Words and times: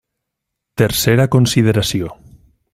Tercera 0.83 1.29
consideració. 1.37 2.11